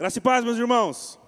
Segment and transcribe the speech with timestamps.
[0.00, 1.20] Graça e paz, meus irmãos.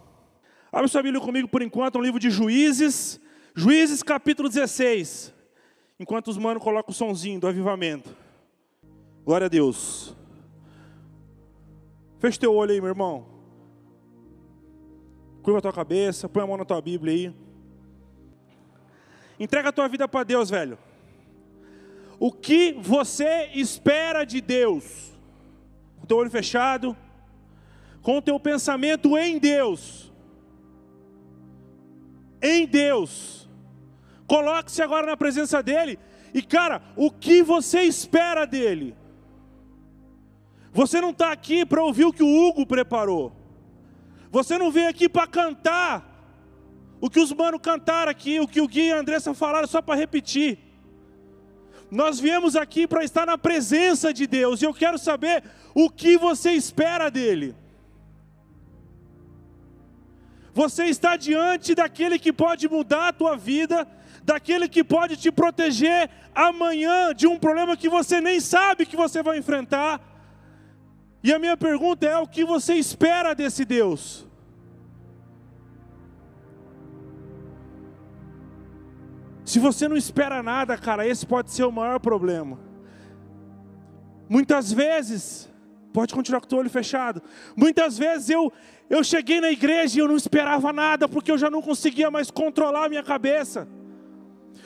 [0.73, 3.21] Abre sua Bíblia comigo por enquanto, no livro de Juízes,
[3.55, 5.31] Juízes capítulo 16.
[6.01, 8.17] Enquanto os manos colocam o sonzinho do avivamento.
[9.27, 10.17] Glória a Deus.
[12.19, 13.27] Feche teu olho aí, meu irmão.
[15.43, 17.35] Curva a tua cabeça, põe a mão na tua Bíblia aí.
[19.39, 20.79] Entrega a tua vida para Deus, velho.
[22.19, 25.13] O que você espera de Deus?
[25.99, 26.97] Com o teu olho fechado,
[28.03, 30.13] com o teu pensamento em Deus.
[32.43, 33.49] Em Deus.
[34.27, 35.99] Coloque-se agora na presença dEle.
[36.35, 38.97] E, cara, o que você espera dEle?
[40.73, 43.33] Você não está aqui para ouvir o que o Hugo preparou.
[44.31, 46.11] Você não veio aqui para cantar
[47.01, 49.83] o que os manos cantaram aqui, o que o Gui e a Andressa falaram, só
[49.83, 50.59] para repetir.
[51.91, 56.17] Nós viemos aqui para estar na presença de Deus, e eu quero saber o que
[56.17, 57.55] você espera dele.
[60.55, 63.87] Você está diante daquele que pode mudar a tua vida,
[64.23, 69.23] daquele que pode te proteger amanhã de um problema que você nem sabe que você
[69.23, 70.01] vai enfrentar.
[71.23, 74.27] E a minha pergunta é: o que você espera desse Deus?
[79.45, 82.59] Se você não espera nada, cara, esse pode ser o maior problema.
[84.29, 85.52] Muitas vezes,
[85.93, 87.23] pode continuar com o teu olho fechado.
[87.57, 88.53] Muitas vezes eu
[88.91, 92.31] eu cheguei na igreja e eu não esperava nada, porque eu já não conseguia mais
[92.31, 93.67] controlar a minha cabeça.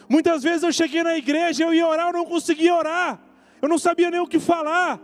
[0.08, 3.20] Muitas vezes eu cheguei na igreja, eu ia orar, eu não conseguia orar.
[3.62, 5.00] Eu não sabia nem o que falar.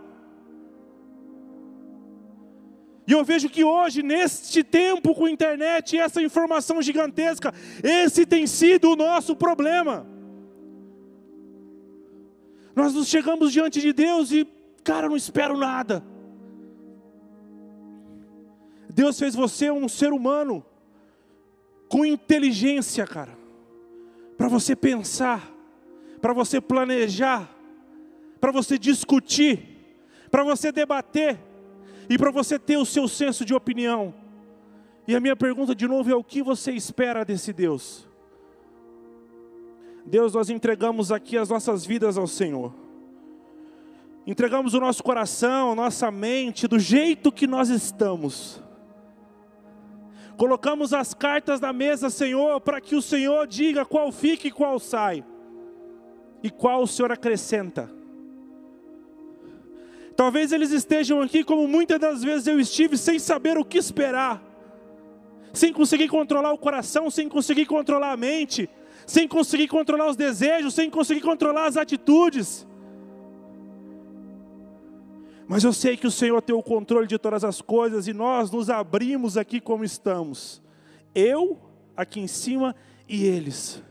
[3.07, 8.27] E eu vejo que hoje, neste tempo com a internet e essa informação gigantesca, esse
[8.27, 10.07] tem sido o nosso problema.
[12.75, 14.47] Nós nos chegamos diante de Deus e,
[14.83, 16.03] cara, não espero nada.
[18.95, 20.65] Deus fez você um ser humano
[21.89, 23.37] com inteligência, cara,
[24.37, 25.51] para você pensar,
[26.21, 27.51] para você planejar,
[28.39, 29.97] para você discutir,
[30.31, 31.39] para você debater
[32.09, 34.15] e para você ter o seu senso de opinião.
[35.09, 38.07] E a minha pergunta de novo é: o que você espera desse Deus?
[40.05, 42.75] Deus, nós entregamos aqui as nossas vidas ao Senhor.
[44.27, 48.63] Entregamos o nosso coração, nossa mente, do jeito que nós estamos.
[50.43, 54.81] Colocamos as cartas na mesa, Senhor, para que o Senhor diga qual fica e qual
[54.81, 55.25] sai,
[56.43, 57.89] e qual o Senhor acrescenta.
[60.17, 64.43] Talvez eles estejam aqui como muitas das vezes eu estive, sem saber o que esperar,
[65.53, 68.69] sem conseguir controlar o coração, sem conseguir controlar a mente,
[69.07, 72.67] sem conseguir controlar os desejos, sem conseguir controlar as atitudes.
[75.47, 78.51] Mas eu sei que o Senhor tem o controle de todas as coisas e nós
[78.51, 80.63] nos abrimos aqui como estamos.
[81.15, 81.59] Eu
[81.97, 82.75] aqui em cima
[83.09, 83.83] e eles.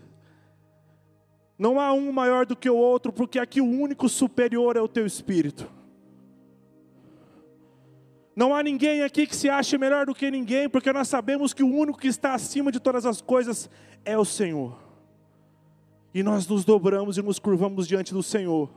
[1.58, 4.88] Não há um maior do que o outro, porque aqui o único superior é o
[4.88, 5.70] teu espírito.
[8.36, 11.62] Não há ninguém aqui que se ache melhor do que ninguém, porque nós sabemos que
[11.62, 13.70] o único que está acima de todas as coisas
[14.04, 14.80] é o Senhor.
[16.14, 18.70] E nós nos dobramos e nos curvamos diante do Senhor,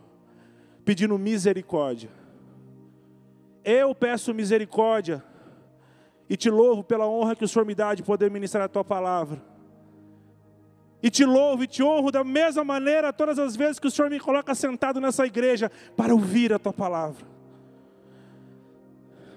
[0.85, 2.11] pedindo misericórdia.
[3.65, 5.25] Eu peço misericórdia
[6.29, 8.85] e te louvo pela honra que o Senhor me dá de poder ministrar a tua
[8.85, 9.43] palavra.
[11.03, 14.11] E te louvo e te honro da mesma maneira todas as vezes que o Senhor
[14.11, 17.27] me coloca sentado nessa igreja para ouvir a tua palavra.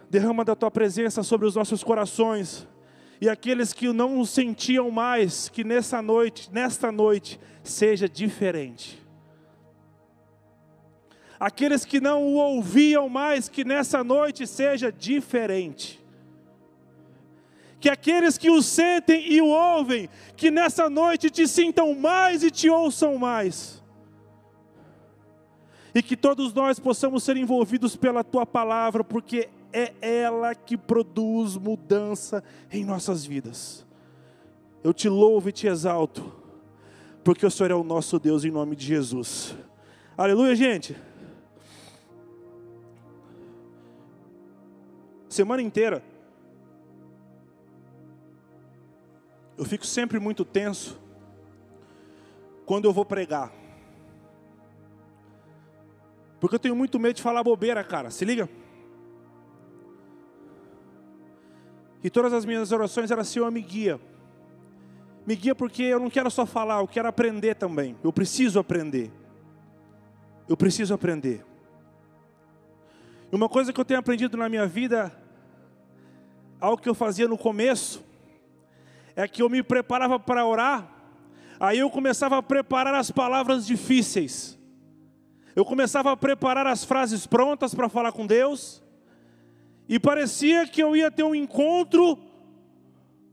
[0.09, 2.67] Derrama da tua presença sobre os nossos corações.
[3.19, 9.06] E aqueles que não sentiam mais, que nessa noite, nesta noite, seja diferente
[11.39, 16.03] aqueles que não o ouviam mais, que nessa noite seja diferente.
[17.79, 22.49] Que aqueles que o sentem e o ouvem, que nessa noite te sintam mais e
[22.49, 23.83] te ouçam mais.
[25.93, 31.55] E que todos nós possamos ser envolvidos pela tua palavra, porque é ela que produz
[31.55, 33.85] mudança em nossas vidas.
[34.83, 36.33] Eu te louvo e te exalto,
[37.23, 39.55] porque o Senhor é o nosso Deus em nome de Jesus.
[40.17, 40.95] Aleluia, gente.
[45.37, 46.03] Semana inteira,
[49.55, 50.99] eu fico sempre muito tenso
[52.65, 53.51] quando eu vou pregar.
[56.39, 58.09] Porque eu tenho muito medo de falar bobeira, cara.
[58.09, 58.49] Se liga?
[62.03, 63.99] E todas as minhas orações eram Senhor, me guia.
[65.25, 67.95] Me guia porque eu não quero só falar, eu quero aprender também.
[68.03, 69.11] Eu preciso aprender.
[70.49, 71.45] Eu preciso aprender.
[73.31, 75.26] E uma coisa que eu tenho aprendido na minha vida
[76.59, 78.03] algo que eu fazia no começo,
[79.15, 80.89] é que eu me preparava para orar,
[81.59, 84.57] aí eu começava a preparar as palavras difíceis,
[85.55, 88.83] eu começava a preparar as frases prontas para falar com Deus,
[89.89, 92.17] e parecia que eu ia ter um encontro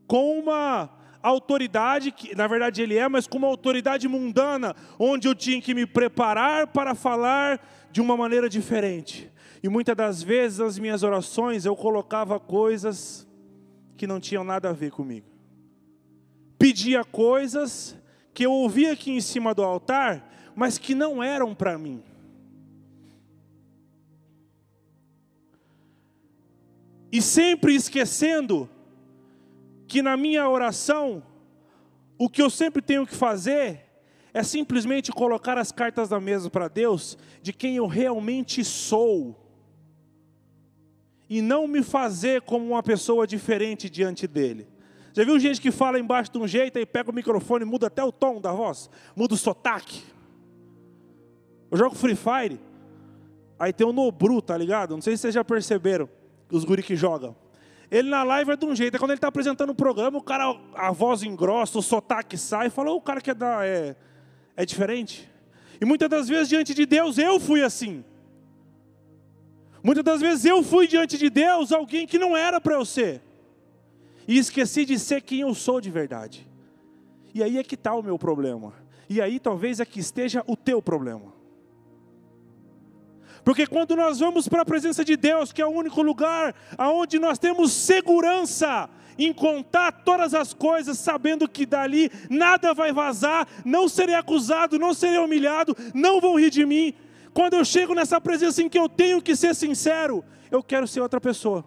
[0.07, 0.89] com uma
[1.29, 5.75] autoridade, que na verdade ele é, mas com uma autoridade mundana, onde eu tinha que
[5.75, 7.61] me preparar para falar
[7.91, 9.31] de uma maneira diferente.
[9.63, 13.27] E muitas das vezes as minhas orações eu colocava coisas
[13.97, 15.27] que não tinham nada a ver comigo.
[16.59, 17.97] Pedia coisas
[18.35, 22.03] que eu ouvia aqui em cima do altar, mas que não eram para mim.
[27.11, 28.69] E sempre esquecendo
[29.87, 31.23] que na minha oração,
[32.19, 33.85] o que eu sempre tenho que fazer
[34.33, 39.41] é simplesmente colocar as cartas da mesa para Deus de quem eu realmente sou.
[41.31, 44.67] E não me fazer como uma pessoa diferente diante dele.
[45.13, 48.03] Já viu gente que fala embaixo de um jeito e pega o microfone muda até
[48.03, 48.91] o tom da voz?
[49.15, 50.03] Muda o sotaque.
[51.71, 52.61] Eu jogo Free Fire.
[53.57, 54.95] Aí tem o Nobru, tá ligado?
[54.95, 56.09] Não sei se vocês já perceberam,
[56.51, 57.37] os guri que jogam.
[57.91, 60.23] Ele na live é de um jeito, é quando ele está apresentando o programa, o
[60.23, 63.97] cara, a voz engrossa, o sotaque sai, falou, o cara que é, da, é,
[64.57, 65.31] é diferente.
[65.81, 68.05] E muitas das vezes diante de Deus eu fui assim.
[69.83, 73.21] Muitas das vezes eu fui diante de Deus alguém que não era para eu ser.
[74.27, 76.49] E esqueci de ser quem eu sou de verdade.
[77.35, 78.73] E aí é que está o meu problema.
[79.11, 81.35] E aí talvez é que esteja o teu problema.
[83.45, 87.19] Porque quando nós vamos para a presença de Deus, que é o único lugar aonde
[87.19, 88.89] nós temos segurança
[89.19, 94.95] em contar todas as coisas, sabendo que dali nada vai vazar, não serei acusado, não
[94.95, 96.95] serei humilhado, não vão rir de mim.
[97.33, 101.01] Quando eu chego nessa presença em que eu tenho que ser sincero, eu quero ser
[101.01, 101.65] outra pessoa.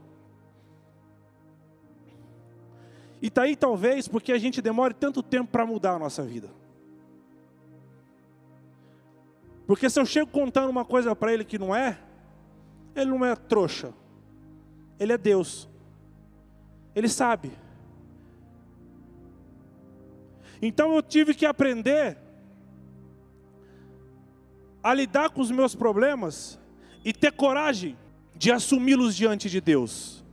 [3.22, 6.50] E está aí talvez porque a gente demore tanto tempo para mudar a nossa vida.
[9.68, 12.00] Porque se eu chego contando uma coisa para ele que não é,
[12.96, 13.94] ele não é trouxa.
[14.98, 15.70] Ele é Deus.
[16.96, 17.52] Ele sabe.
[20.62, 22.18] Então eu tive que aprender
[24.82, 26.58] a lidar com os meus problemas
[27.04, 27.98] e ter coragem
[28.34, 30.24] de assumi-los diante de Deus.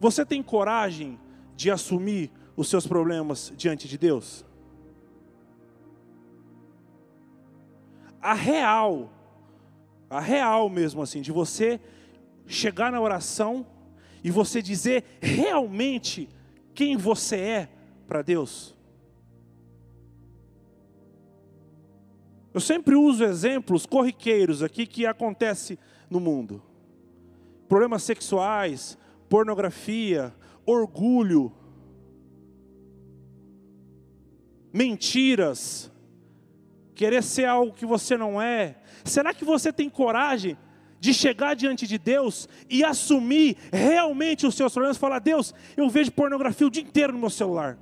[0.00, 1.20] Você tem coragem
[1.54, 4.44] de assumir os seus problemas diante de Deus?
[8.22, 9.12] A real,
[10.08, 11.80] a real mesmo assim, de você
[12.46, 13.66] chegar na oração
[14.22, 16.28] e você dizer realmente
[16.72, 17.68] quem você é
[18.06, 18.76] para Deus.
[22.54, 25.78] Eu sempre uso exemplos corriqueiros aqui que acontece
[26.08, 26.62] no mundo.
[27.68, 28.98] Problemas sexuais,
[29.28, 30.34] pornografia,
[30.64, 31.50] orgulho,
[34.72, 35.91] mentiras,
[37.02, 38.76] querer ser algo que você não é?
[39.04, 40.56] Será que você tem coragem
[41.00, 44.96] de chegar diante de Deus e assumir realmente os seus problemas?
[44.96, 47.76] Falar, Deus, eu vejo pornografia o dia inteiro no meu celular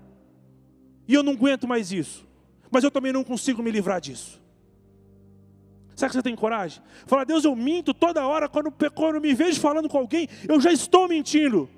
[1.07, 2.27] e eu não aguento mais isso,
[2.71, 4.41] mas eu também não consigo me livrar disso.
[5.95, 6.83] Será que você tem coragem?
[7.05, 10.73] Falar, Deus, eu minto toda hora, quando, quando me vejo falando com alguém, eu já
[10.73, 11.69] estou mentindo.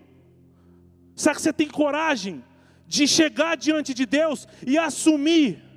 [1.17, 2.45] Será que você tem coragem
[2.87, 5.72] de chegar diante de Deus e assumir?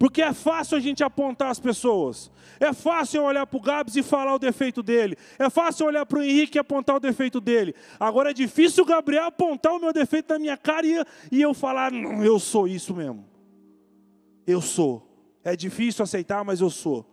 [0.00, 2.30] Porque é fácil a gente apontar as pessoas.
[2.58, 5.14] É fácil olhar para o Gabs e falar o defeito dele.
[5.38, 7.74] É fácil olhar para o Henrique e apontar o defeito dele.
[8.00, 11.52] Agora é difícil o Gabriel apontar o meu defeito na minha cara e, e eu
[11.52, 13.28] falar, não, eu sou isso mesmo.
[14.46, 15.06] Eu sou.
[15.44, 17.04] É difícil aceitar, mas eu sou.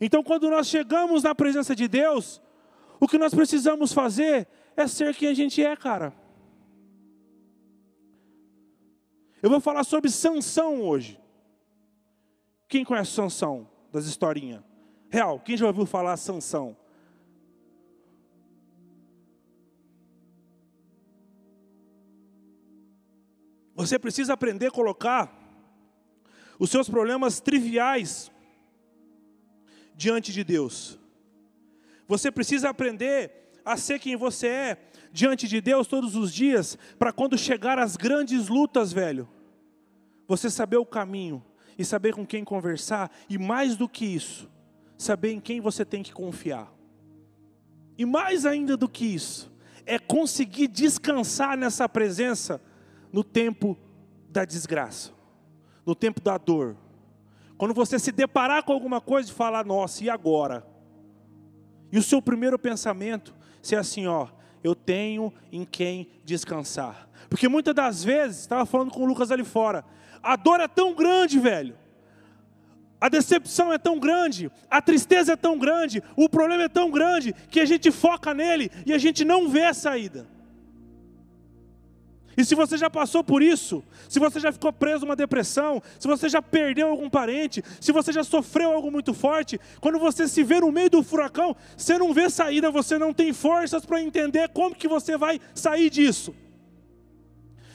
[0.00, 2.40] Então, quando nós chegamos na presença de Deus,
[3.00, 6.21] o que nós precisamos fazer é ser quem a gente é, cara.
[9.42, 11.20] Eu vou falar sobre Sansão hoje.
[12.68, 14.62] Quem conhece Sansão das historinhas?
[15.10, 16.76] Real, quem já ouviu falar Sansão?
[23.74, 25.36] Você precisa aprender a colocar
[26.56, 28.30] os seus problemas triviais
[29.96, 30.98] diante de Deus.
[32.06, 34.76] Você precisa aprender a ser quem você é
[35.12, 39.28] diante de Deus todos os dias, para quando chegar as grandes lutas, velho,
[40.26, 41.44] você saber o caminho
[41.78, 44.50] e saber com quem conversar, e mais do que isso,
[44.96, 46.72] saber em quem você tem que confiar.
[47.96, 49.52] E mais ainda do que isso,
[49.84, 52.60] é conseguir descansar nessa presença
[53.12, 53.76] no tempo
[54.28, 55.12] da desgraça,
[55.84, 56.76] no tempo da dor.
[57.58, 60.66] Quando você se deparar com alguma coisa e falar, nossa, e agora?
[61.90, 64.28] E o seu primeiro pensamento ser assim, ó,
[64.62, 67.08] eu tenho em quem descansar.
[67.28, 69.84] Porque muitas das vezes, estava falando com o Lucas ali fora,
[70.22, 71.76] a dor é tão grande, velho.
[73.00, 77.32] A decepção é tão grande, a tristeza é tão grande, o problema é tão grande
[77.50, 80.28] que a gente foca nele e a gente não vê a saída.
[82.36, 86.08] E se você já passou por isso, se você já ficou preso numa depressão, se
[86.08, 90.42] você já perdeu algum parente, se você já sofreu algo muito forte, quando você se
[90.42, 94.48] vê no meio do furacão, você não vê saída, você não tem forças para entender
[94.48, 96.34] como que você vai sair disso.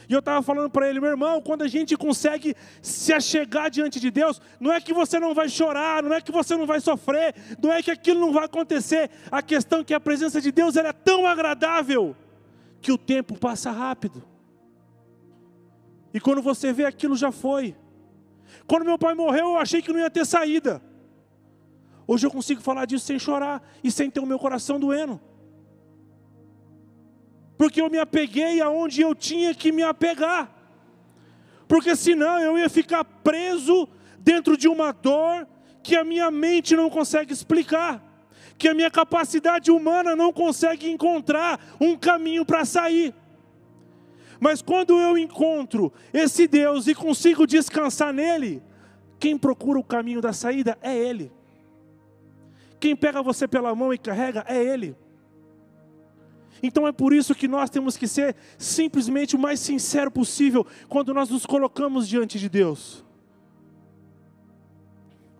[0.10, 4.00] E eu estava falando para ele, meu irmão, quando a gente consegue se achegar diante
[4.00, 6.80] de Deus, não é que você não vai chorar, não é que você não vai
[6.80, 9.10] sofrer, não é que aquilo não vai acontecer.
[9.30, 12.16] A questão é que a presença de Deus é tão agradável
[12.82, 14.24] que o tempo passa rápido.
[16.14, 17.76] E quando você vê aquilo já foi.
[18.66, 20.82] Quando meu pai morreu, eu achei que não ia ter saída.
[22.06, 25.20] Hoje eu consigo falar disso sem chorar e sem ter o meu coração doendo.
[27.58, 30.54] Porque eu me apeguei aonde eu tinha que me apegar.
[31.68, 35.48] Porque senão eu ia ficar preso dentro de uma dor
[35.84, 38.04] que a minha mente não consegue explicar,
[38.58, 43.14] que a minha capacidade humana não consegue encontrar um caminho para sair.
[44.40, 48.62] Mas quando eu encontro esse Deus e consigo descansar nele,
[49.20, 51.32] quem procura o caminho da saída é Ele.
[52.80, 54.96] Quem pega você pela mão e carrega é Ele.
[56.62, 61.14] Então é por isso que nós temos que ser simplesmente o mais sincero possível quando
[61.14, 63.06] nós nos colocamos diante de Deus.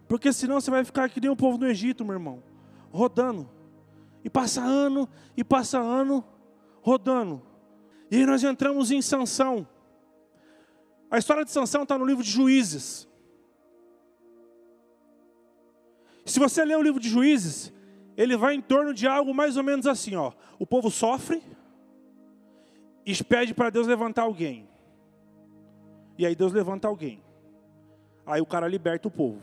[0.08, 2.42] Porque senão você vai ficar que nem o povo do Egito, meu irmão,
[2.92, 3.50] rodando.
[4.24, 6.24] E passa ano, e passa ano,
[6.82, 7.42] rodando.
[8.10, 9.68] E aí nós entramos em Sansão.
[11.10, 13.08] A história de Sansão está no livro de Juízes.
[16.26, 17.74] Se você ler o livro de Juízes,
[18.18, 20.34] ele vai em torno de algo mais ou menos assim, ó.
[20.60, 21.42] O povo sofre
[23.06, 24.68] e pede para Deus levantar alguém.
[26.18, 27.24] E aí Deus levanta alguém.
[28.26, 29.42] Aí o cara liberta o povo.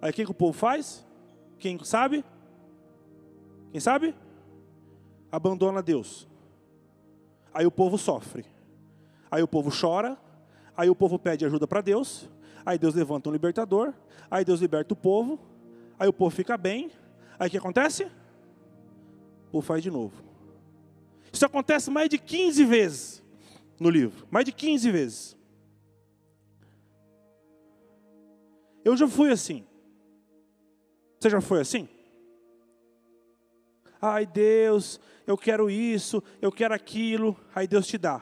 [0.00, 1.06] Aí o que, que o povo faz?
[1.58, 2.24] Quem sabe?
[3.70, 4.14] Quem sabe?
[5.30, 6.28] Abandona Deus.
[7.54, 8.44] Aí o povo sofre.
[9.30, 10.16] Aí o povo chora.
[10.76, 12.28] Aí o povo pede ajuda para Deus.
[12.64, 13.92] Aí Deus levanta um libertador.
[14.30, 15.38] Aí Deus liberta o povo.
[15.98, 16.90] Aí o povo fica bem.
[17.38, 18.04] Aí o que acontece?
[19.48, 20.14] O povo faz de novo.
[21.32, 23.22] Isso acontece mais de 15 vezes
[23.78, 24.26] no livro.
[24.30, 25.36] Mais de 15 vezes.
[28.84, 29.64] Eu já fui assim.
[31.18, 31.88] Você já foi assim?
[34.04, 37.38] Ai Deus, eu quero isso, eu quero aquilo.
[37.54, 38.20] Aí Deus te dá.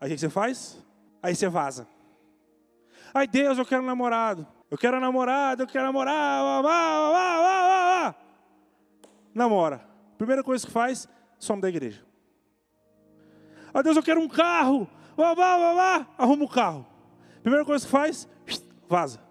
[0.00, 0.82] Aí o que você faz?
[1.22, 1.86] Aí você vaza.
[3.12, 4.46] Ai Deus, eu quero um namorado.
[4.70, 6.42] Eu quero um namorado, eu quero namorar.
[9.34, 9.86] Namora.
[10.16, 11.06] Primeira coisa que faz,
[11.38, 12.02] some da igreja.
[13.74, 14.88] Ai Deus, eu quero um carro.
[15.18, 16.06] Wá, wá, wá, wá.
[16.16, 16.86] Arruma o um carro.
[17.42, 18.26] Primeira coisa que faz,
[18.88, 19.25] vaza.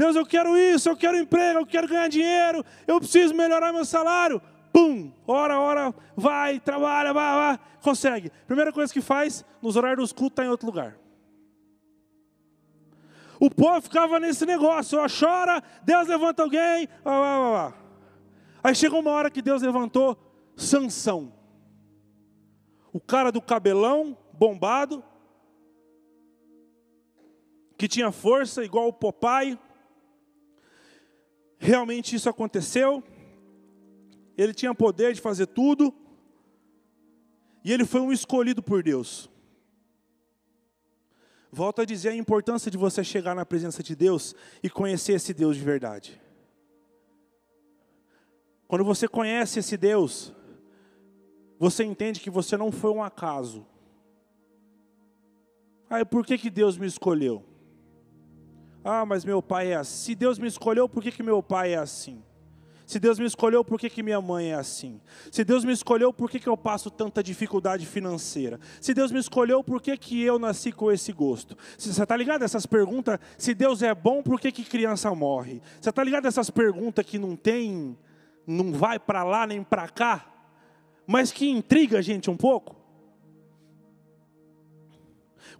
[0.00, 3.84] Deus, eu quero isso, eu quero emprego, eu quero ganhar dinheiro, eu preciso melhorar meu
[3.84, 4.40] salário.
[4.72, 8.32] Pum, hora, hora, vai, trabalha, vai, vai, consegue.
[8.46, 10.96] Primeira coisa que faz, nos horários dos cultos, está em outro lugar.
[13.38, 17.72] O povo ficava nesse negócio, ó, chora, Deus levanta alguém, ó, ó, ó.
[18.64, 20.16] Aí chegou uma hora que Deus levantou
[20.56, 21.30] Sansão.
[22.90, 25.04] O cara do cabelão bombado,
[27.76, 29.58] que tinha força igual o Popeye,
[31.60, 33.04] realmente isso aconteceu.
[34.36, 35.94] Ele tinha poder de fazer tudo.
[37.62, 39.30] E ele foi um escolhido por Deus.
[41.52, 45.34] Volto a dizer a importância de você chegar na presença de Deus e conhecer esse
[45.34, 46.20] Deus de verdade.
[48.66, 50.32] Quando você conhece esse Deus,
[51.58, 53.66] você entende que você não foi um acaso.
[55.90, 57.44] Ah, por que, que Deus me escolheu?
[58.84, 60.04] Ah, mas meu pai é assim.
[60.04, 62.22] Se Deus me escolheu, por que, que meu pai é assim?
[62.90, 65.00] Se Deus me escolheu, por que, que minha mãe é assim?
[65.30, 68.58] Se Deus me escolheu, por que, que eu passo tanta dificuldade financeira?
[68.80, 71.56] Se Deus me escolheu, por que, que eu nasci com esse gosto?
[71.78, 73.20] Você está ligado essas perguntas?
[73.38, 75.62] Se Deus é bom, por que, que criança morre?
[75.80, 77.96] Você está ligado essas perguntas que não tem,
[78.44, 80.26] não vai para lá nem para cá,
[81.06, 82.79] mas que intriga a gente um pouco?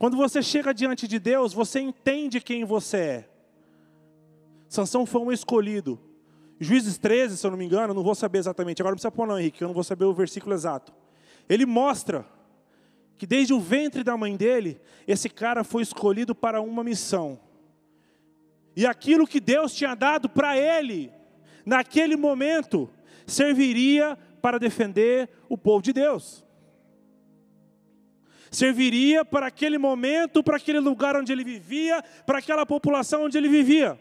[0.00, 3.28] Quando você chega diante de Deus, você entende quem você é.
[4.66, 6.00] Sansão foi um escolhido.
[6.58, 8.80] Juízes 13, se eu não me engano, não vou saber exatamente.
[8.80, 10.90] Agora não precisa pôr não, Henrique, eu não vou saber o versículo exato.
[11.46, 12.24] Ele mostra
[13.18, 17.38] que desde o ventre da mãe dele, esse cara foi escolhido para uma missão.
[18.74, 21.12] E aquilo que Deus tinha dado para ele,
[21.66, 22.88] naquele momento,
[23.26, 26.42] serviria para defender o povo de Deus.
[28.50, 33.48] Serviria para aquele momento, para aquele lugar onde ele vivia, para aquela população onde ele
[33.48, 33.98] vivia.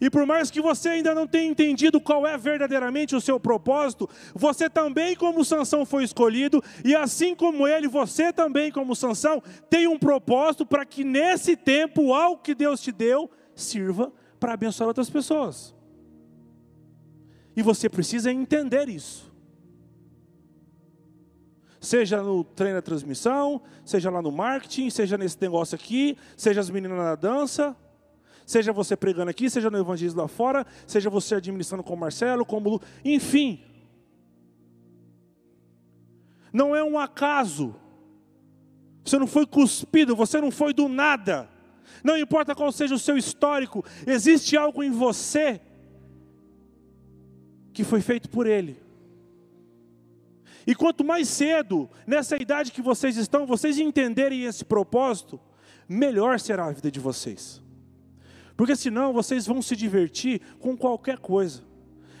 [0.00, 4.08] E por mais que você ainda não tenha entendido qual é verdadeiramente o seu propósito,
[4.34, 9.86] você também, como Sansão, foi escolhido, e assim como ele, você também, como Sansão, tem
[9.86, 15.10] um propósito para que nesse tempo, algo que Deus te deu, sirva para abençoar outras
[15.10, 15.74] pessoas.
[17.54, 19.29] E você precisa entender isso.
[21.80, 26.68] Seja no treino da transmissão, seja lá no marketing, seja nesse negócio aqui, seja as
[26.68, 27.74] meninas na dança,
[28.50, 32.44] Seja você pregando aqui, seja no evangelismo lá fora, seja você administrando com o Marcelo,
[32.44, 33.62] com o Lu, enfim.
[36.52, 37.76] Não é um acaso.
[39.04, 41.48] Você não foi cuspido, você não foi do nada.
[42.02, 45.60] Não importa qual seja o seu histórico, existe algo em você
[47.72, 48.82] que foi feito por Ele.
[50.70, 55.40] E quanto mais cedo, nessa idade que vocês estão, vocês entenderem esse propósito,
[55.88, 57.60] melhor será a vida de vocês.
[58.56, 61.64] Porque senão vocês vão se divertir com qualquer coisa.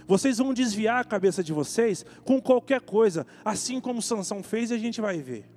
[0.04, 4.74] Vocês vão desviar a cabeça de vocês com qualquer coisa, assim como Sansão fez e
[4.74, 5.48] a gente vai ver.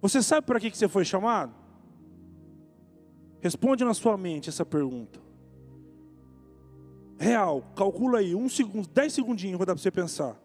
[0.00, 1.52] Você sabe para que você foi chamado?
[3.40, 5.27] Responde na sua mente essa pergunta.
[7.18, 10.40] Real, calcula aí, um segundo, dez segundinhos, vou dar para você pensar.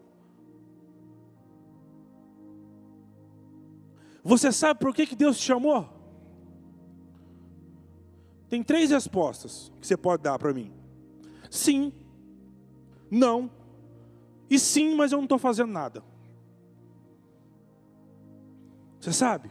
[4.24, 5.88] Você sabe por que, que Deus te chamou?
[8.48, 10.72] Tem três respostas que você pode dar para mim:
[11.48, 11.92] sim,
[13.10, 13.50] não,
[14.50, 16.02] e sim, mas eu não estou fazendo nada.
[19.00, 19.50] Você sabe?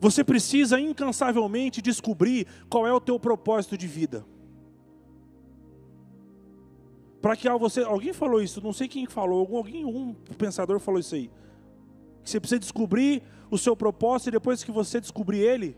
[0.00, 4.24] Você precisa incansavelmente descobrir qual é o teu propósito de vida.
[7.24, 11.14] Para que você, alguém falou isso, não sei quem falou, alguém, um pensador falou isso
[11.14, 11.30] aí.
[12.22, 15.74] Que você precisa descobrir o seu propósito e depois que você descobrir ele,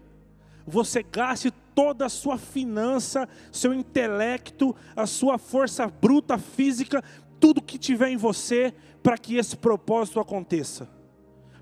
[0.67, 7.01] você gaste toda a sua finança, seu intelecto, a sua força bruta física,
[7.39, 10.91] tudo que tiver em você para que esse propósito aconteça.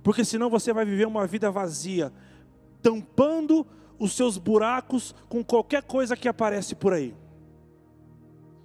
[0.02, 2.10] Porque senão você vai viver uma vida vazia,
[2.80, 3.66] tampando
[3.98, 7.14] os seus buracos com qualquer coisa que aparece por aí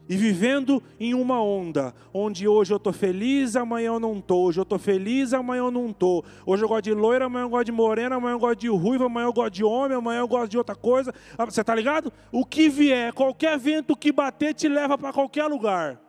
[0.10, 4.60] e vivendo em uma onda, onde hoje eu estou feliz, amanhã eu não estou, hoje
[4.60, 7.66] eu estou feliz, amanhã eu não estou, hoje eu gosto de loira, amanhã eu gosto
[7.66, 10.50] de morena, amanhã eu gosto de ruiva, amanhã eu gosto de homem, amanhã eu gosto
[10.50, 12.12] de outra coisa, ah, você está ligado?
[12.32, 16.02] O que vier, qualquer vento que bater te leva para qualquer lugar.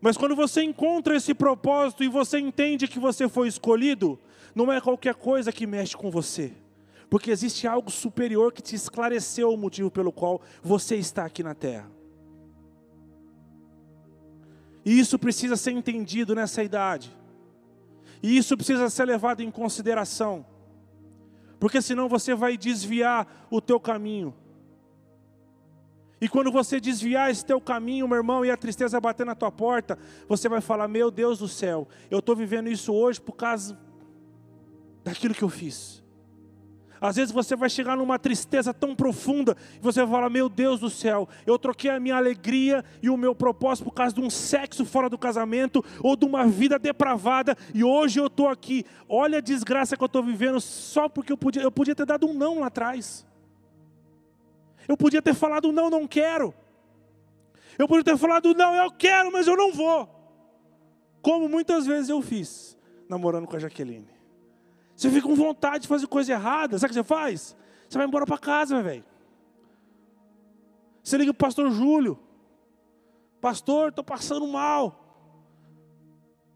[0.00, 4.18] Mas quando você encontra esse propósito e você entende que você foi escolhido,
[4.54, 6.52] não é qualquer coisa que mexe com você,
[7.10, 11.54] porque existe algo superior que te esclareceu o motivo pelo qual você está aqui na
[11.54, 11.97] terra.
[14.88, 17.14] E isso precisa ser entendido nessa idade.
[18.22, 20.46] E isso precisa ser levado em consideração.
[21.60, 24.34] Porque senão você vai desviar o teu caminho.
[26.18, 29.52] E quando você desviar esse teu caminho, meu irmão, e a tristeza bater na tua
[29.52, 33.78] porta, você vai falar: Meu Deus do céu, eu estou vivendo isso hoje por causa
[35.04, 36.02] daquilo que eu fiz.
[37.00, 40.80] Às vezes você vai chegar numa tristeza tão profunda e você vai falar: Meu Deus
[40.80, 44.30] do céu, eu troquei a minha alegria e o meu propósito por causa de um
[44.30, 48.84] sexo fora do casamento ou de uma vida depravada e hoje eu estou aqui.
[49.08, 52.26] Olha a desgraça que eu estou vivendo só porque eu podia, eu podia ter dado
[52.26, 53.26] um não lá atrás.
[54.86, 56.54] Eu podia ter falado não, não quero.
[57.78, 60.08] Eu podia ter falado não, eu quero, mas eu não vou.
[61.22, 62.76] Como muitas vezes eu fiz,
[63.08, 64.17] namorando com a Jaqueline.
[64.98, 66.76] Você fica com vontade de fazer coisa errada.
[66.76, 67.56] Sabe o que você faz?
[67.88, 69.04] Você vai embora para casa, velho.
[71.04, 72.18] Você liga para o pastor Júlio.
[73.40, 75.04] Pastor, estou passando mal.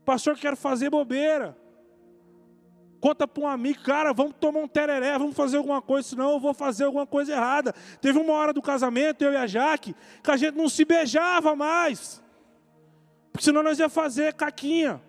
[0.05, 1.57] Pastor, quero fazer bobeira.
[3.01, 6.41] Conta para um amigo, cara, vamos tomar um tereré, vamos fazer alguma coisa, senão eu
[6.41, 7.73] vou fazer alguma coisa errada.
[8.01, 11.55] Teve uma hora do casamento, eu e a Jaque, que a gente não se beijava
[11.55, 12.21] mais.
[13.33, 15.01] Porque senão nós ia fazer caquinha.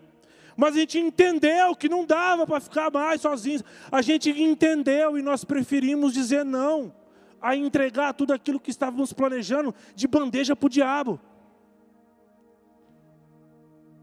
[0.56, 3.63] Mas a gente entendeu que não dava para ficar mais sozinhos.
[3.92, 6.94] A gente entendeu e nós preferimos dizer não
[7.42, 11.20] a entregar tudo aquilo que estávamos planejando de bandeja para o diabo.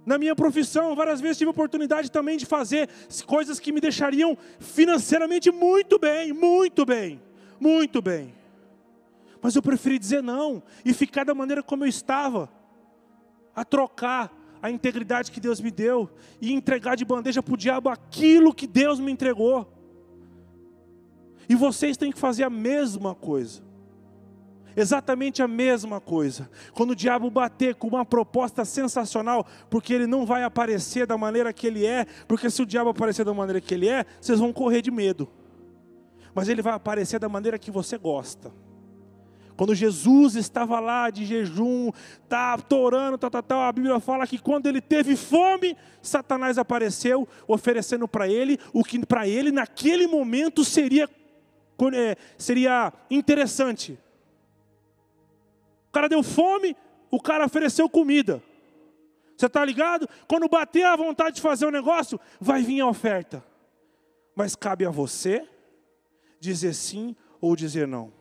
[0.04, 2.88] Na minha profissão, várias vezes tive oportunidade também de fazer
[3.26, 7.22] coisas que me deixariam financeiramente muito bem, muito bem,
[7.58, 8.34] muito bem.
[9.40, 12.50] Mas eu preferi dizer não e ficar da maneira como eu estava,
[13.54, 17.88] a trocar a integridade que Deus me deu e entregar de bandeja para o diabo
[17.88, 19.72] aquilo que Deus me entregou.
[21.48, 23.62] E vocês têm que fazer a mesma coisa.
[24.76, 26.48] Exatamente a mesma coisa.
[26.72, 31.52] Quando o diabo bater com uma proposta sensacional, porque ele não vai aparecer da maneira
[31.52, 34.52] que ele é, porque se o diabo aparecer da maneira que ele é, vocês vão
[34.52, 35.28] correr de medo.
[36.34, 38.52] Mas ele vai aparecer da maneira que você gosta.
[39.60, 41.92] Quando Jesus estava lá de jejum,
[42.30, 47.28] tá torando, tal, tal, tal, a Bíblia fala que quando ele teve fome, Satanás apareceu
[47.46, 51.06] oferecendo para ele o que para ele naquele momento seria
[51.92, 53.98] é, seria interessante.
[55.90, 56.74] O cara deu fome,
[57.10, 58.42] o cara ofereceu comida.
[59.36, 60.08] Você está ligado?
[60.26, 63.44] Quando bater a vontade de fazer o um negócio, vai vir a oferta.
[64.34, 65.46] Mas cabe a você
[66.40, 68.19] dizer sim ou dizer não.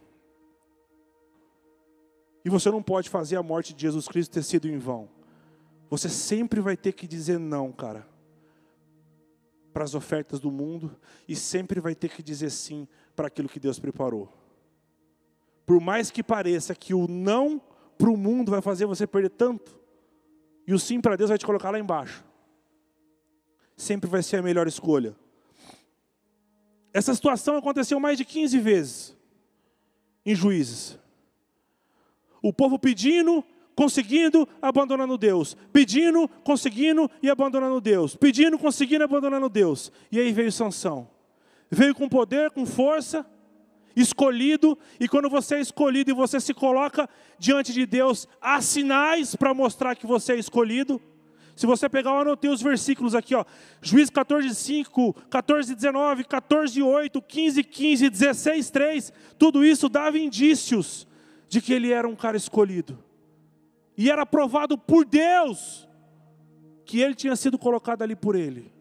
[2.44, 5.10] E você não pode fazer a morte de Jesus Cristo ter sido em vão.
[5.90, 8.08] Você sempre vai ter que dizer não, cara,
[9.74, 10.96] para as ofertas do mundo,
[11.28, 14.32] e sempre vai ter que dizer sim para aquilo que Deus preparou.
[15.66, 17.62] Por mais que pareça que o não
[17.98, 19.80] para o mundo vai fazer você perder tanto,
[20.66, 22.24] e o sim para Deus vai te colocar lá embaixo.
[23.76, 25.16] Sempre vai ser a melhor escolha.
[26.94, 29.18] Essa situação aconteceu mais de 15 vezes
[30.26, 30.98] em juízes.
[32.42, 33.44] O povo pedindo,
[33.76, 35.56] conseguindo, abandonando Deus.
[35.72, 38.16] Pedindo, conseguindo e abandonando Deus.
[38.16, 39.92] Pedindo, conseguindo, abandonando Deus.
[40.12, 41.08] E aí veio Sansão.
[41.72, 43.26] Veio com poder, com força,
[43.96, 49.36] escolhido, e quando você é escolhido e você se coloca diante de Deus, há sinais
[49.36, 51.02] para mostrar que você é escolhido.
[51.56, 53.44] Se você pegar, eu anotei os versículos aqui, ó.
[53.82, 59.14] Juiz 14, 5, 14, 19, 14, 8, 15, 15, 16, 3.
[59.38, 61.06] Tudo isso dava indícios
[61.50, 63.04] de que ele era um cara escolhido.
[63.98, 65.90] E era provado por Deus
[66.86, 68.72] que ele tinha sido colocado ali por ele.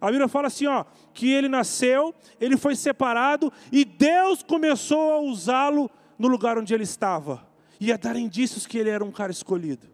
[0.00, 0.84] A Bíblia fala assim, ó,
[1.14, 6.84] que ele nasceu, ele foi separado e Deus começou a usá-lo no lugar onde ele
[6.84, 7.48] estava.
[7.80, 9.86] E a dar indícios que ele era um cara escolhido.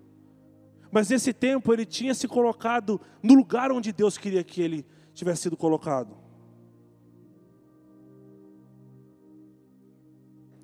[0.90, 5.42] Mas nesse tempo ele tinha se colocado no lugar onde Deus queria que ele tivesse
[5.42, 6.21] sido colocado.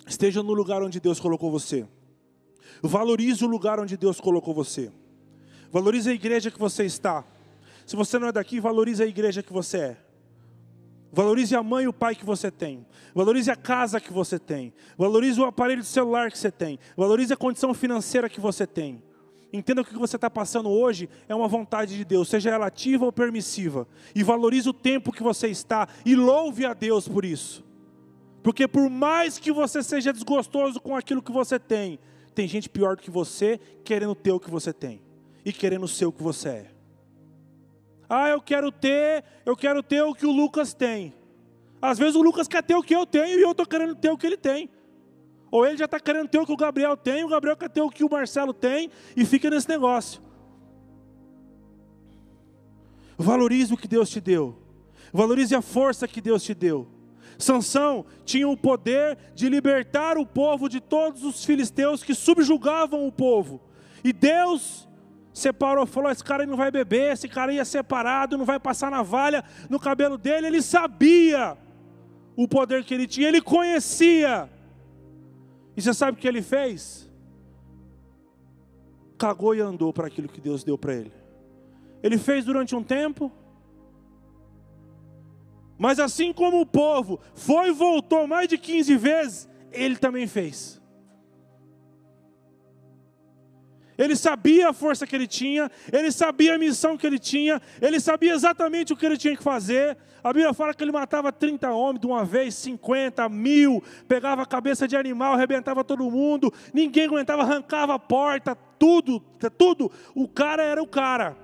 [0.09, 1.87] Esteja no lugar onde Deus colocou você.
[2.83, 4.90] Valorize o lugar onde Deus colocou você.
[5.71, 7.25] Valorize a igreja que você está.
[7.87, 9.97] Se você não é daqui, valorize a igreja que você é.
[11.12, 12.87] Valorize a mãe e o pai que você tem.
[13.14, 14.73] Valorize a casa que você tem.
[14.97, 16.79] Valorize o aparelho de celular que você tem.
[16.97, 19.03] Valorize a condição financeira que você tem.
[19.53, 22.66] Entenda que o que você está passando hoje é uma vontade de Deus, seja ela
[22.66, 23.88] ativa ou permissiva.
[24.14, 27.64] E valorize o tempo que você está e louve a Deus por isso.
[28.49, 31.99] Porque por mais que você seja desgostoso com aquilo que você tem,
[32.35, 35.03] tem gente pior do que você querendo ter o que você tem
[35.45, 36.71] e querendo ser o que você é.
[38.09, 41.13] Ah, eu quero ter, eu quero ter o que o Lucas tem.
[41.83, 44.09] Às vezes o Lucas quer ter o que eu tenho e eu estou querendo ter
[44.09, 44.71] o que ele tem.
[45.51, 47.83] Ou ele já está querendo ter o que o Gabriel tem, o Gabriel quer ter
[47.83, 50.23] o que o Marcelo tem e fica nesse negócio.
[53.19, 54.57] Valorize o que Deus te deu.
[55.13, 56.97] Valorize a força que Deus te deu.
[57.38, 63.12] Sansão tinha o poder de libertar o povo de todos os filisteus que subjugavam o
[63.12, 63.61] povo.
[64.03, 64.88] E Deus
[65.33, 69.44] separou, falou: esse cara não vai beber, esse cara ia separado, não vai passar navalha
[69.70, 70.48] no cabelo dele.
[70.48, 71.57] Ele sabia
[72.37, 74.51] o poder que ele tinha, ele conhecia.
[75.77, 77.09] E você sabe o que ele fez?
[79.16, 81.12] Cagou e andou para aquilo que Deus deu para ele.
[82.03, 83.33] Ele fez durante um tempo,
[85.79, 90.79] mas assim como o povo foi e voltou mais de 15 vezes, ele também fez.
[93.97, 97.99] Ele sabia a força que ele tinha, ele sabia a missão que ele tinha, ele
[97.99, 99.97] sabia exatamente o que ele tinha que fazer.
[100.23, 104.47] A Bíblia fala que ele matava 30 homens de uma vez, 50, mil, pegava a
[104.47, 109.21] cabeça de animal, arrebentava todo mundo, ninguém aguentava, arrancava a porta, tudo,
[109.57, 109.91] tudo.
[110.14, 111.37] O cara era o cara.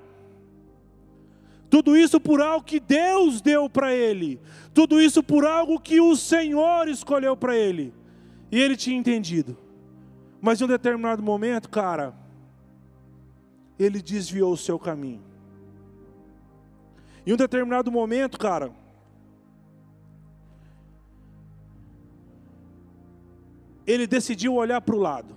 [1.74, 4.40] Tudo isso por algo que Deus deu para ele.
[4.72, 7.92] Tudo isso por algo que o Senhor escolheu para ele.
[8.52, 9.56] E ele tinha entendido.
[10.40, 12.14] Mas em um determinado momento, cara,
[13.76, 15.20] ele desviou o seu caminho.
[17.26, 18.70] Em um determinado momento, cara,
[23.84, 25.36] ele decidiu olhar para o lado.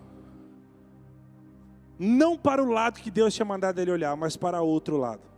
[1.98, 5.37] Não para o lado que Deus tinha mandado ele olhar, mas para outro lado.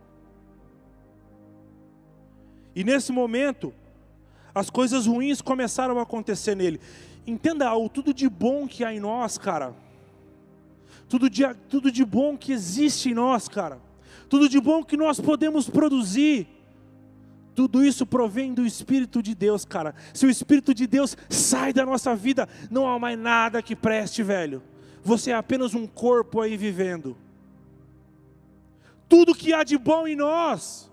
[2.74, 3.72] E nesse momento,
[4.54, 6.80] as coisas ruins começaram a acontecer nele.
[7.26, 9.74] Entenda algo, tudo de bom que há em nós, cara.
[11.08, 13.78] Tudo de, tudo de bom que existe em nós, cara.
[14.28, 16.46] Tudo de bom que nós podemos produzir.
[17.54, 19.94] Tudo isso provém do Espírito de Deus, cara.
[20.14, 24.22] Se o Espírito de Deus sai da nossa vida, não há mais nada que preste,
[24.22, 24.62] velho.
[25.02, 27.16] Você é apenas um corpo aí vivendo.
[29.08, 30.89] Tudo que há de bom em nós,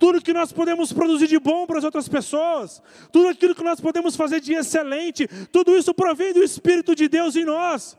[0.00, 2.82] tudo que nós podemos produzir de bom para as outras pessoas,
[3.12, 7.36] tudo aquilo que nós podemos fazer de excelente, tudo isso provém do Espírito de Deus
[7.36, 7.98] em nós.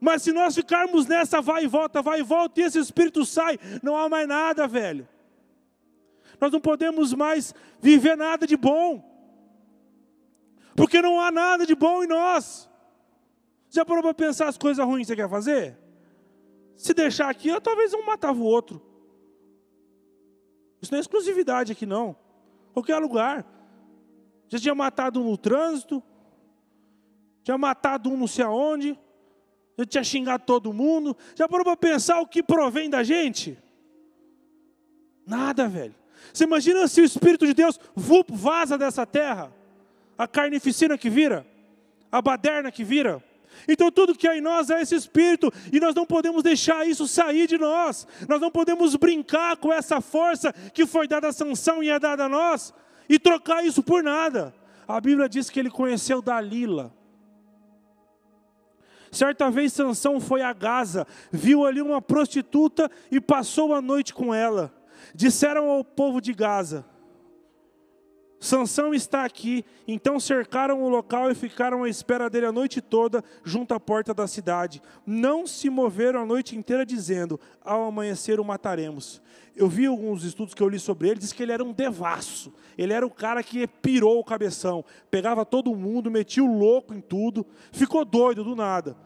[0.00, 3.58] Mas se nós ficarmos nessa vai e volta, vai e volta, e esse Espírito sai,
[3.82, 5.06] não há mais nada, velho.
[6.40, 9.04] Nós não podemos mais viver nada de bom,
[10.74, 12.66] porque não há nada de bom em nós.
[13.68, 15.78] Já parou para pensar as coisas ruins que você quer fazer?
[16.78, 18.89] Se deixar aqui, talvez um matava o outro.
[20.80, 22.16] Isso não é exclusividade aqui, não.
[22.72, 23.44] Qualquer lugar.
[24.48, 26.02] Já tinha matado um no trânsito,
[27.42, 28.98] tinha matado um não sei aonde,
[29.78, 31.16] já tinha xingado todo mundo.
[31.34, 33.56] Já parou para pensar o que provém da gente?
[35.26, 35.94] Nada, velho.
[36.32, 37.78] Você imagina se o Espírito de Deus
[38.28, 39.52] vaza dessa terra?
[40.18, 41.46] A carnificina que vira?
[42.10, 43.22] A baderna que vira?
[43.68, 47.06] Então tudo que há em nós é esse espírito, e nós não podemos deixar isso
[47.06, 48.06] sair de nós.
[48.28, 52.24] Nós não podemos brincar com essa força que foi dada a Sansão e é dada
[52.24, 52.72] a nós
[53.08, 54.54] e trocar isso por nada.
[54.86, 56.94] A Bíblia diz que ele conheceu Dalila.
[59.10, 64.32] Certa vez Sansão foi a Gaza, viu ali uma prostituta e passou a noite com
[64.32, 64.72] ela.
[65.14, 66.84] Disseram ao povo de Gaza:
[68.40, 69.62] Sansão está aqui.
[69.86, 74.14] Então cercaram o local e ficaram à espera dele a noite toda, junto à porta
[74.14, 74.82] da cidade.
[75.06, 79.20] Não se moveram a noite inteira, dizendo: Ao amanhecer o mataremos.
[79.54, 82.50] Eu vi alguns estudos que eu li sobre ele, diz que ele era um devasso.
[82.78, 87.00] Ele era o cara que pirou o cabeção, pegava todo mundo, metia o louco em
[87.00, 88.96] tudo, ficou doido do nada.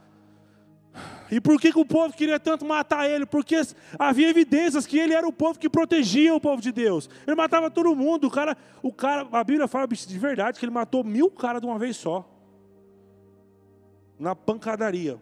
[1.30, 3.26] E por que, que o povo queria tanto matar ele?
[3.26, 3.60] Porque
[3.98, 7.08] havia evidências que ele era o povo que protegia o povo de Deus.
[7.26, 8.28] Ele matava todo mundo.
[8.28, 11.66] O cara, o cara, a Bíblia fala de verdade que ele matou mil caras de
[11.66, 12.28] uma vez só.
[14.18, 15.20] Na pancadaria.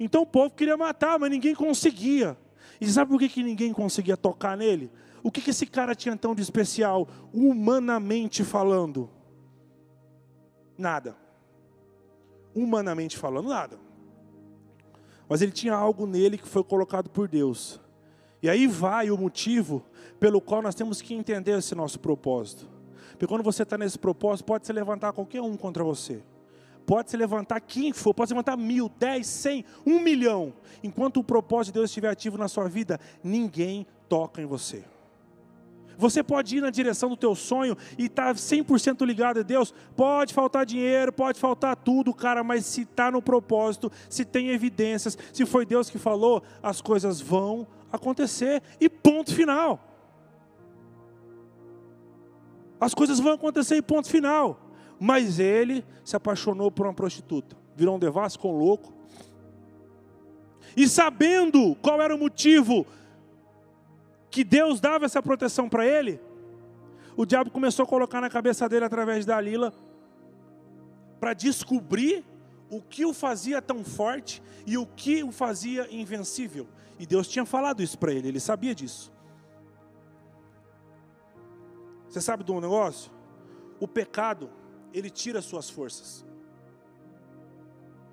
[0.00, 2.36] Então o povo queria matar, mas ninguém conseguia.
[2.80, 4.90] E sabe por que, que ninguém conseguia tocar nele?
[5.22, 9.08] O que, que esse cara tinha tão de especial, humanamente falando?
[10.76, 11.16] Nada.
[12.52, 13.78] Humanamente falando, nada.
[15.32, 17.80] Mas ele tinha algo nele que foi colocado por Deus.
[18.42, 19.82] E aí vai o motivo
[20.20, 22.68] pelo qual nós temos que entender esse nosso propósito.
[23.12, 26.22] Porque quando você está nesse propósito, pode se levantar qualquer um contra você.
[26.84, 30.52] Pode se levantar quem for, pode se levantar mil, dez, cem, um milhão.
[30.84, 34.84] Enquanto o propósito de Deus estiver ativo na sua vida, ninguém toca em você.
[35.98, 39.72] Você pode ir na direção do teu sonho e estar tá 100% ligado a Deus.
[39.96, 45.16] Pode faltar dinheiro, pode faltar tudo, cara, mas se está no propósito, se tem evidências,
[45.32, 49.88] se foi Deus que falou, as coisas vão acontecer e ponto final.
[52.80, 54.58] As coisas vão acontecer e ponto final.
[54.98, 58.92] Mas ele se apaixonou por uma prostituta, virou um devasso com um louco.
[60.76, 62.86] E sabendo qual era o motivo
[64.32, 66.18] que Deus dava essa proteção para ele,
[67.14, 69.74] o diabo começou a colocar na cabeça dele através da Lila
[71.20, 72.24] para descobrir
[72.70, 76.66] o que o fazia tão forte e o que o fazia invencível.
[76.98, 79.12] E Deus tinha falado isso para ele, ele sabia disso.
[82.08, 83.12] Você sabe de um negócio?
[83.78, 84.50] O pecado,
[84.94, 86.24] ele tira suas forças.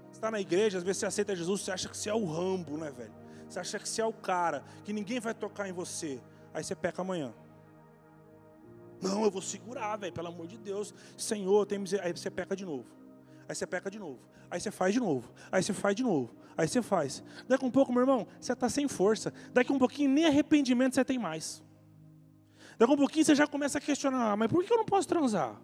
[0.10, 2.26] Você está na igreja, às vezes você aceita Jesus, você acha que você é o
[2.26, 3.29] Rambo, né, velho?
[3.50, 6.22] Você acha que você é o cara, que ninguém vai tocar em você.
[6.54, 7.34] Aí você peca amanhã.
[9.02, 10.94] Não, eu vou segurar, velho, pelo amor de Deus.
[11.18, 12.14] Senhor, tem misericórdia.
[12.14, 12.94] Aí você peca de novo.
[13.48, 14.20] Aí você peca de novo.
[14.52, 15.32] Aí você faz de novo.
[15.52, 16.36] Aí você faz de novo.
[16.56, 17.24] Aí você faz.
[17.48, 19.34] Daqui um pouco, meu irmão, você está sem força.
[19.52, 21.64] Daqui um pouquinho, nem arrependimento você tem mais.
[22.78, 25.08] Daqui um pouquinho você já começa a questionar: ah, mas por que eu não posso
[25.08, 25.60] transar?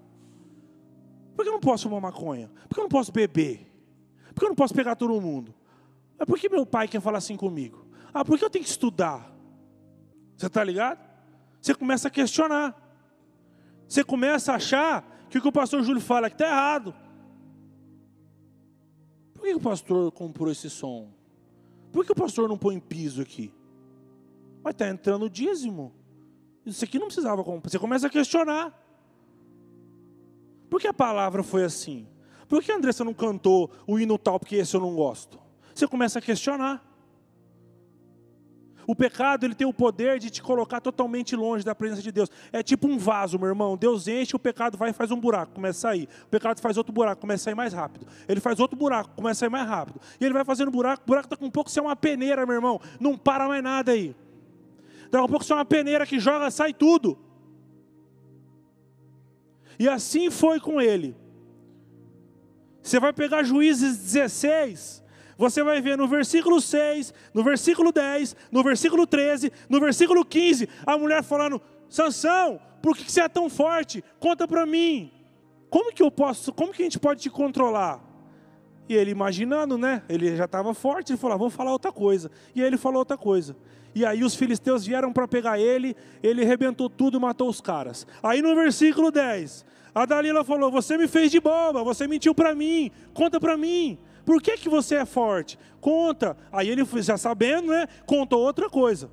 [1.35, 2.49] Por que eu não posso fumar maconha?
[2.67, 3.71] Por que eu não posso beber?
[4.33, 5.53] Por que eu não posso pegar todo mundo?
[6.17, 7.85] Mas por que meu pai quer falar assim comigo?
[8.13, 9.33] Ah, por que eu tenho que estudar?
[10.37, 10.99] Você está ligado?
[11.61, 12.75] Você começa a questionar.
[13.87, 16.93] Você começa a achar que o que o pastor Júlio fala que está errado.
[19.33, 21.09] Por que o pastor comprou esse som?
[21.91, 23.53] Por que o pastor não põe piso aqui?
[24.63, 25.93] Mas está entrando dízimo.
[26.65, 27.69] Isso aqui não precisava comprar.
[27.69, 28.73] Você começa a questionar.
[30.69, 32.07] Por que a palavra foi assim?
[32.47, 35.39] Por que a Andressa não cantou o hino tal porque esse eu não gosto?
[35.75, 36.81] Você começa a questionar.
[38.87, 42.29] O pecado, ele tem o poder de te colocar totalmente longe da presença de Deus.
[42.53, 43.75] É tipo um vaso, meu irmão.
[43.75, 46.07] Deus enche, o pecado vai e faz um buraco, começa a sair.
[46.23, 48.07] O pecado faz outro buraco, começa a sair mais rápido.
[48.27, 49.99] Ele faz outro buraco, começa a sair mais rápido.
[50.21, 52.45] E ele vai fazendo buraco, o buraco está com um pouco, você é uma peneira,
[52.45, 52.79] meu irmão.
[52.99, 54.15] Não para mais nada aí.
[55.11, 57.17] Daqui a pouco você é uma peneira que joga, sai tudo.
[59.77, 61.17] E assim foi com ele.
[62.81, 65.03] Você vai pegar Juízes 16,
[65.37, 70.69] você vai ver no versículo 6, no versículo 10, no versículo 13, no versículo 15,
[70.85, 74.03] a mulher falando: Sansão, por que você é tão forte?
[74.19, 75.11] Conta para mim.
[75.69, 78.01] Como que eu posso, como que a gente pode te controlar?
[78.87, 80.03] E ele imaginando, né?
[80.07, 82.31] Ele já estava forte, ele falou: ah, vou falar outra coisa.
[82.53, 83.55] E aí ele falou outra coisa.
[83.93, 88.05] E aí os filisteus vieram para pegar ele, ele arrebentou tudo e matou os caras.
[88.21, 92.53] Aí no versículo 10, a Dalila falou: Você me fez de boba, você mentiu para
[92.53, 93.97] mim, conta para mim.
[94.25, 95.57] Por que, que você é forte?
[95.79, 96.35] Conta.
[96.51, 97.87] Aí ele, já sabendo, né?
[98.05, 99.09] Contou outra coisa.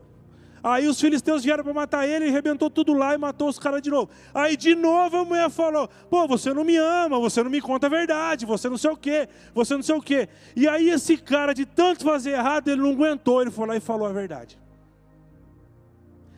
[0.62, 3.83] Aí os filisteus vieram para matar ele, ele arrebentou tudo lá e matou os caras
[3.83, 4.11] de novo.
[4.33, 7.88] Aí de novo a mulher falou: Pô, você não me ama, você não me conta
[7.88, 10.29] a verdade, você não sei o quê, você não sei o quê.
[10.55, 13.81] E aí esse cara, de tanto fazer errado, ele não aguentou, ele foi lá e
[13.81, 14.57] falou a verdade.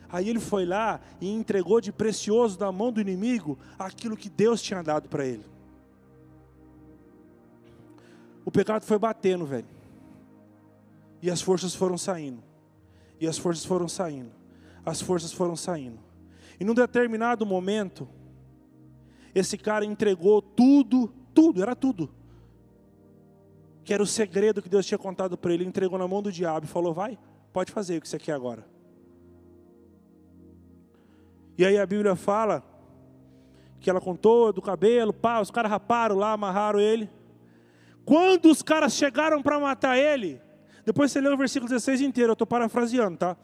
[0.09, 4.59] Aí ele foi lá e entregou de precioso na mão do inimigo aquilo que Deus
[4.59, 5.45] tinha dado para ele.
[8.45, 9.65] O pecado foi batendo, velho.
[11.21, 12.43] E as forças foram saindo.
[13.19, 14.31] E as forças foram saindo.
[14.85, 15.97] As forças foram saindo.
[16.59, 18.07] E num determinado momento,
[19.33, 22.09] esse cara entregou tudo, tudo, era tudo.
[23.83, 26.65] Que era o segredo que Deus tinha contado para ele, entregou na mão do diabo
[26.65, 27.17] e falou: "Vai,
[27.51, 28.65] pode fazer o que você quer agora".
[31.57, 32.63] E aí a Bíblia fala
[33.79, 37.09] que ela contou do cabelo, pá, os caras raparam lá, amarraram ele.
[38.05, 40.39] Quando os caras chegaram para matar ele,
[40.85, 43.35] depois você lê o versículo 16 inteiro, eu estou parafraseando, tá?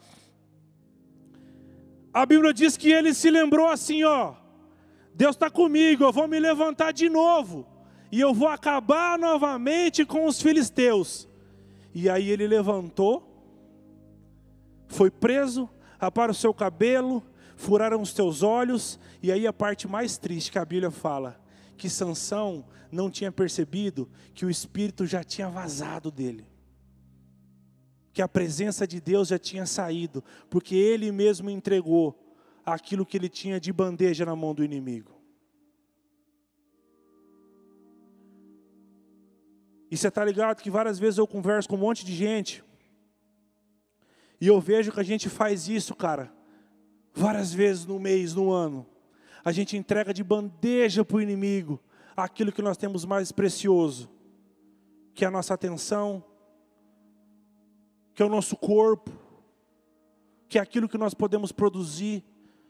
[2.14, 4.34] A Bíblia diz que ele se lembrou assim, ó.
[5.14, 7.66] Deus está comigo, eu vou me levantar de novo.
[8.12, 11.28] E eu vou acabar novamente com os filisteus.
[11.94, 13.28] E aí ele levantou,
[14.86, 17.22] foi preso, raparam o seu cabelo,
[17.56, 21.40] furaram os teus olhos, e aí a parte mais triste que a Bíblia fala,
[21.76, 26.46] que Sansão não tinha percebido que o espírito já tinha vazado dele.
[28.12, 33.28] Que a presença de Deus já tinha saído, porque ele mesmo entregou aquilo que ele
[33.28, 35.20] tinha de bandeja na mão do inimigo.
[39.90, 42.64] E você está ligado que várias vezes eu converso com um monte de gente,
[44.40, 46.32] e eu vejo que a gente faz isso, cara,
[47.14, 48.86] várias vezes no mês, no ano.
[49.44, 51.80] A gente entrega de bandeja para o inimigo
[52.16, 54.10] aquilo que nós temos mais precioso,
[55.14, 56.24] que é a nossa atenção,
[58.14, 59.10] que é o nosso corpo,
[60.48, 62.22] que é aquilo que nós podemos produzir,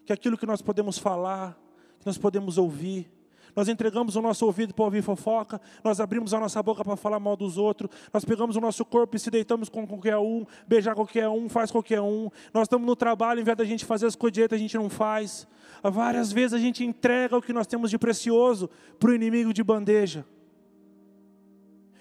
[0.04, 1.58] que é aquilo que nós podemos falar,
[1.98, 3.11] que nós podemos ouvir.
[3.54, 7.20] Nós entregamos o nosso ouvido para ouvir fofoca, nós abrimos a nossa boca para falar
[7.20, 10.94] mal dos outros, nós pegamos o nosso corpo e se deitamos com qualquer um, beijar
[10.94, 12.30] qualquer um, faz qualquer um.
[12.52, 14.88] Nós estamos no trabalho, em vez da gente fazer as coisas direitas, a gente não
[14.88, 15.46] faz.
[15.82, 19.62] Várias vezes a gente entrega o que nós temos de precioso para o inimigo de
[19.62, 20.24] bandeja.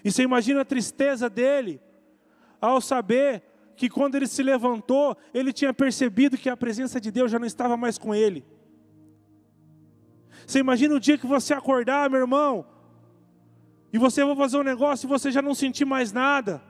[0.04, 1.80] E você imagina a tristeza dele
[2.60, 3.42] ao saber
[3.76, 7.46] que quando ele se levantou, ele tinha percebido que a presença de Deus já não
[7.46, 8.44] estava mais com ele.
[10.46, 12.64] Você imagina o dia que você acordar, meu irmão,
[13.92, 16.62] e você vai fazer um negócio e você já não sentir mais nada.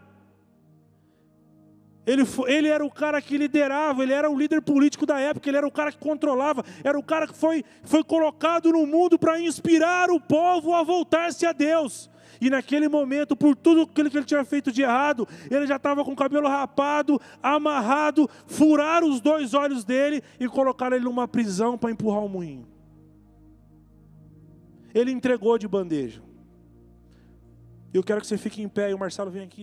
[2.05, 5.57] Ele, ele era o cara que liderava, ele era o líder político da época, ele
[5.57, 9.41] era o cara que controlava, era o cara que foi, foi colocado no mundo para
[9.41, 12.11] inspirar o povo a voltar-se a Deus.
[12.41, 16.05] E naquele momento, por tudo aquilo que ele tinha feito de errado, ele já estava
[16.05, 21.79] com o cabelo rapado, amarrado, furaram os dois olhos dele e colocaram ele numa prisão
[21.79, 22.72] para empurrar o moinho
[24.95, 26.23] ele entregou de bandeja.
[27.93, 29.61] Eu quero que você fique em pé e o Marcelo vem aqui.